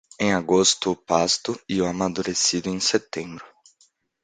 [0.19, 3.45] Em agosto o pasto e o amadurecido em setembro.